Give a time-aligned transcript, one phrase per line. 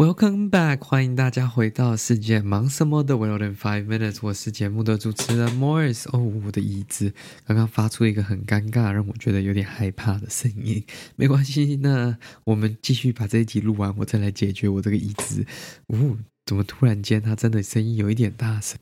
[0.00, 6.06] Welcome back，欢迎大家回到世界忙什么的 World in Five Minutes，我是节目的主持人 Morris。
[6.10, 7.12] 哦，我的椅子
[7.44, 10.82] 刚刚发出一个很尴尬，让我觉得有点害怕的声音。
[11.16, 15.44] 没关系，那我们继续把这一集录完，我再来解决我这个椅子。
[15.88, 18.78] 哦，怎么突然间它真的声音有一点大声？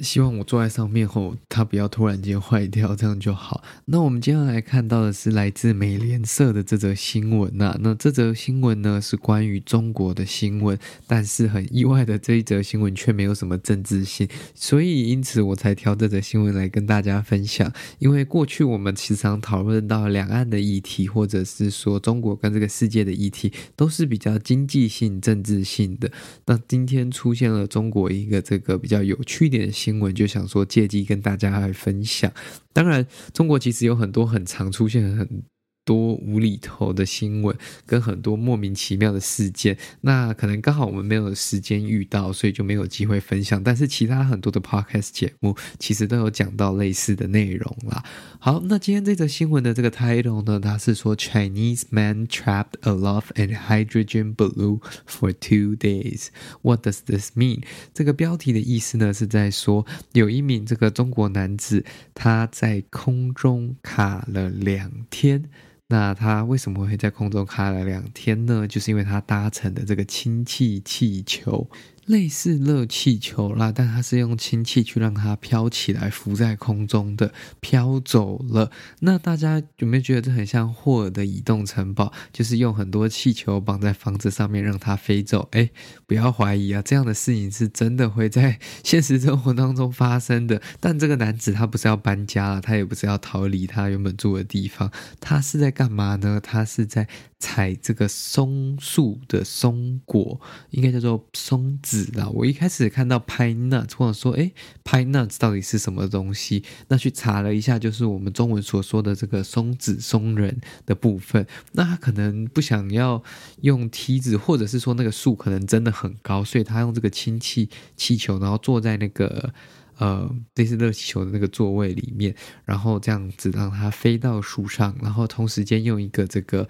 [0.00, 3.64] 希望我坐在上面后，它不要突然间坏掉，这样就好。
[3.86, 7.74] 那我们接下来看到的是来自美联社的这则新闻、啊。
[7.80, 17.72] 那这则新闻呢是关于中国的新闻，但是很意外的这一则新闻却没有什么政治性，所以因此我才挑这则新闻来跟大家分享。
[17.98, 26.12] 因为过去我们时常讨论到两岸的议题，或者是说中国跟这个世界的议题，都是比较经济性、政治性的。
[26.44, 29.72] 那今天出现了中国一个这个比较有趣点。
[29.78, 32.32] 新闻就想说借机跟大家来分享，
[32.72, 35.44] 当然，中国其实有很多很常出现很。
[35.88, 43.64] 多无厘头的新闻跟很多莫名其妙的事件，那可能刚好我们没有时间遇到，所以就没有机会分享。
[43.64, 48.04] 但是其他很多的 podcast 节目其实都有讲到类似的内容啦。
[48.38, 56.26] 好，那今天这则新闻的这个 title 呢，它是说 Chinese man trapped aloft a hydrogen balloon for two days.
[56.60, 57.62] What does this mean？
[57.94, 65.48] 这个标题的意思呢，是在说有一名这个中国男子他在空中卡了两天。
[65.90, 68.68] 那他为什么会在空中开了两天呢？
[68.68, 71.66] 就是因为他搭乘的这个氢气气球。
[72.08, 78.70] 类似热气球啦，但它是用氢气去让它飘起来，浮在空中的，飘走了。
[79.00, 82.10] 那大家有没有觉得这很像霍尔的移动城堡？
[82.32, 85.48] 就是用很多气球绑在房子上面让它飞走？
[85.52, 85.68] 哎，
[86.06, 90.62] 不要怀疑啊，这样的事情是真的会在现实生活当中发生的。
[90.80, 94.90] 但这个男子他不是要搬家了，他也不是要逃离他原本住的地方，
[95.20, 96.40] 他是在干嘛呢？
[96.42, 97.06] 他是在
[97.38, 100.40] 采这个松树的松果，
[100.70, 101.97] 应该叫做松子。
[102.32, 104.52] 我一开始看到 pine nuts，或者说，诶
[104.84, 106.62] ，pine nuts 到底是什么东西？
[106.88, 111.46] 那去查了一下，就是我们中文所说的这个松子松仁的部分。
[111.72, 113.22] 那他可能不想要
[113.62, 119.52] 用梯子，或者是说那个树可能真的很高，所以他用这个氢气气球，然后坐在那个
[119.98, 122.34] 呃类似热气球的那个座位里面，
[122.64, 126.68] 然后这样子让它飞到树上，然后同时间用一个这个。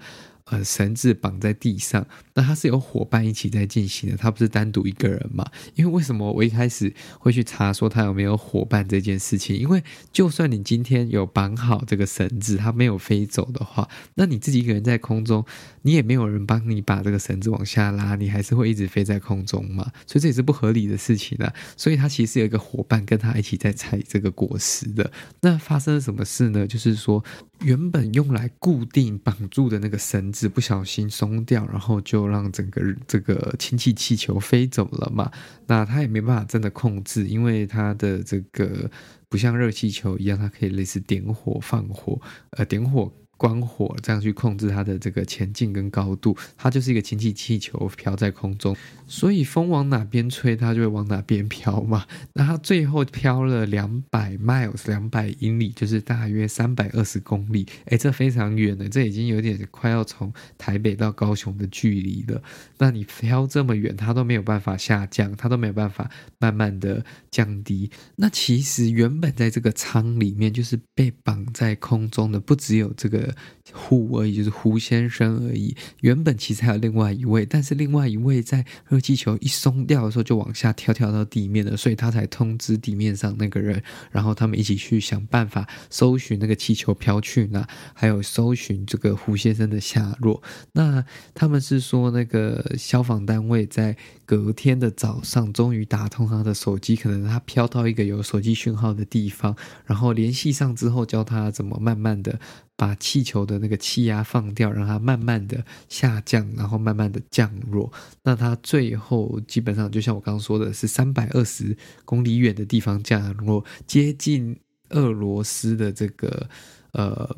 [0.49, 5.45] 呃，绳子绑在地上，那他是有伙伴一起在进行的，他不是单独一个人嘛？
[5.75, 9.55] 因为为什么我一开始会去查说他有没有伙伴这件事情？
[9.55, 15.45] 因为就算你今天有绑好这个绳子，它没有飞走的话，那你自己一个人在空中，
[15.83, 19.91] 你也没有人帮你把这个绳子往下拉，你还是会一直飞在空中嘛？
[20.07, 21.53] 所以这也是不合理的事情啊。
[21.77, 25.11] 所以他其实有一个伙伴跟他一起在采这个果实的。
[25.41, 26.65] 那发生了什么事呢？
[26.65, 27.23] 就是说
[27.61, 30.49] 原本用来固定绑住的那个绳子。
[30.49, 35.31] 不小心松掉，然后就让整个这个氢气气球飞走了嘛。
[35.67, 38.89] 那他也没办法真的控制，因为他的这个
[39.27, 42.19] 不像热气球一样，它可以类似点火放火，
[42.51, 43.11] 呃，点火。
[43.39, 48.75] 关火，这样去控制它的这个前进跟高度，它就是一个氢气气球飘在空中，
[49.07, 52.05] 所以风往哪边吹，它就会往哪边飘嘛。
[52.33, 57.65] 那它最后飘了两百 miles，两百英里，就是大约三百二十公里。
[57.85, 62.43] 诶，这非常远了，这已经有点快要从台北到高雄的距离了。
[62.77, 67.89] 那你飘这么远，它都没有办法下降，它都没有办法慢慢的降低。
[68.17, 73.28] 那其实原本在这个舱里面，就是被绑在空中的，不只有这个。
[73.71, 75.75] 胡而已，就是胡先生而已。
[76.01, 83.81] 原本其实还有另外一位，但是另外一位在热气球一松掉的时候就往下跳，跳到地面了，所以他才通知地面上那个人，
[84.11, 90.41] 然后他们一起去想办法搜寻那个气球飘去哪，还有搜寻这个胡先生的下落。
[90.73, 91.03] 那
[91.33, 99.55] 他们是说，那个消防单位在隔天的早上终于打通他的手机，可能他飘到一个有手机讯号的地方，
[99.85, 102.39] 然后联系上之后，教他怎么慢慢的。
[102.79, 107.91] 把气球的那个气压放掉，让它慢慢的下降，然后慢慢的降落。
[108.23, 114.57] 那它最后基本上就像我刚刚说的是三百二十公里远的地方降落，接近
[114.91, 116.49] 俄罗斯的这个
[116.93, 117.35] 呃。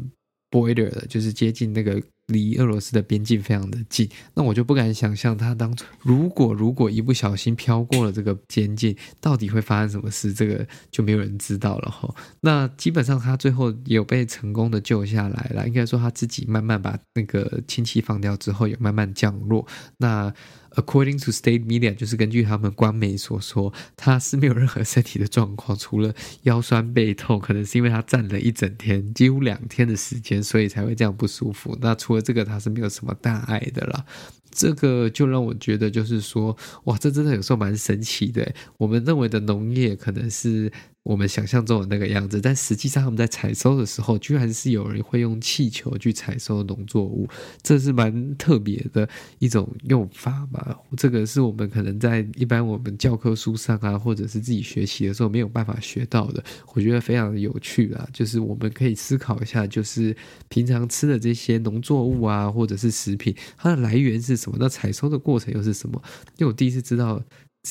[0.54, 12.14] border 的，就是接近那个离俄罗斯的边境非常的近，那我就不敢想象他当初如果如果一不小心飘过了这个边境，到底会发生什么事，这个就没有人知道了哈。
[12.40, 19.68] 那基本上他最后有被成功的救下来了，应该说他自己慢慢把那个氢气放掉之后，有慢慢降落。
[19.98, 20.34] 那
[20.76, 26.14] According to state media，就是根据他们官媒所说，他是没有任何身体的状况，除了
[26.44, 31.78] 腰酸背痛，可能是因为他站了一整天，几乎两天的时间，所以才会这样不舒服。
[31.82, 34.06] 那除了这个，他是没有什么大碍的啦。
[34.50, 38.54] 这个就让我觉得，就是说，哇，这真的有时候蛮神奇的。
[38.78, 40.72] 我们认为的农业，可能是。
[41.04, 47.28] 我们想象中的那个样子，但实际上他们在采收的时候，居然是有人会用气球去采收农作物，
[47.64, 49.10] 这是蛮特别的
[49.40, 50.78] 一种用法吧。
[50.96, 56.44] 这个是我们可能在一般我们教科书上啊，或者是自己学习的时候没有办法学到的，
[56.76, 58.08] 我觉得非常有趣啊。
[58.14, 60.16] 就是我们可以思考一下，就是
[60.50, 64.58] 平常吃的这些农作物啊，或者是食品，它的来源是什么？
[64.60, 66.00] 那采收的过程又是什么？
[66.38, 67.20] 因为我第一次知道。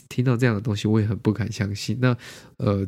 [0.08, 1.98] 听到这样的东西，我也很不敢相信。
[2.00, 2.16] 那
[2.58, 2.86] 呃，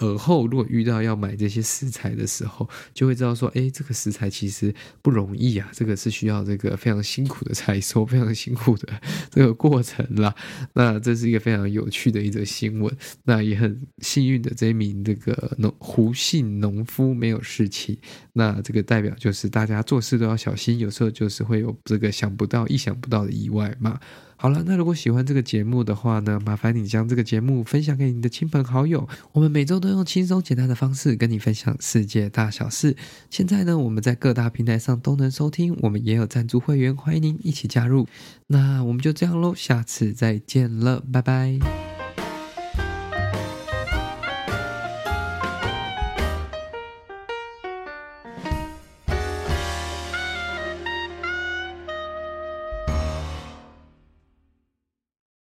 [0.00, 8.88] 尔后如果遇到要买这些食材的时候，就会知道说，哎，这个食材其实不容易啊，这个是需要这个非常辛苦的采收，非常辛苦的
[9.30, 10.34] 这个过程啦。
[10.74, 12.94] 那这是一个非常有趣的一则新闻。
[13.24, 17.96] 那也很幸运的，这一名这个农胡姓农夫没有事情。
[18.32, 23.98] 那这个代表就是大家做事都要小心，有时候就是会有这个想不到、意想不到的意外嘛。
[24.40, 29.08] 好了，那如果喜欢这个节目的话呢，麻烦你将这个节目分享给你的亲朋好友。
[29.32, 32.96] 我们每周都用轻松简单的方式跟你分享世界大小事。
[33.28, 38.08] 现在呢，我们在各大平台上都能收听，我们也有赞助会员，欢迎您一起加入。
[38.46, 41.87] 那我们就这样喽，下次再见了，拜拜。